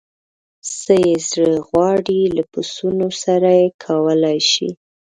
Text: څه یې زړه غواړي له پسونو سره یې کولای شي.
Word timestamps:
څه 0.79 0.93
یې 1.05 1.15
زړه 1.29 1.53
غواړي 1.69 2.21
له 2.35 2.43
پسونو 2.51 3.07
سره 3.23 3.49
یې 3.59 3.67
کولای 3.85 4.39
شي. 4.51 4.69